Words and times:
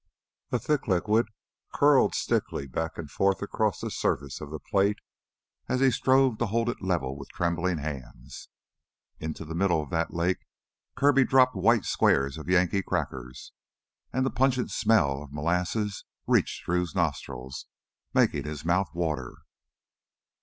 A 0.51 0.57
thick 0.57 0.87
liquid 0.87 1.27
curled 1.75 2.15
stickily 2.15 2.65
back 2.65 2.97
and 2.97 3.11
forth 3.11 3.39
across 3.43 3.81
the 3.81 3.91
surface 3.91 4.41
of 4.41 4.49
the 4.49 4.57
plate 4.57 4.97
as 5.69 5.79
he 5.79 5.91
strove 5.91 6.39
to 6.39 6.47
hold 6.47 6.69
it 6.69 6.81
level 6.81 7.15
with 7.15 7.29
trembling 7.29 7.77
hands. 7.77 8.49
Into 9.19 9.45
the 9.45 9.53
middle 9.53 9.79
of 9.79 9.91
that 9.91 10.11
lake 10.11 10.39
Kirby 10.95 11.25
dropped 11.25 11.55
white 11.55 11.85
squares 11.85 12.39
of 12.39 12.49
Yankee 12.49 12.81
crackers, 12.81 13.53
and 14.11 14.25
the 14.25 14.31
pungent 14.31 14.71
smell 14.71 15.21
of 15.21 15.31
molasses 15.31 16.03
reached 16.25 16.65
Drew's 16.65 16.95
nostrils, 16.95 17.67
making 18.11 18.45
his 18.45 18.65
mouth 18.65 18.89
water. 18.95 19.35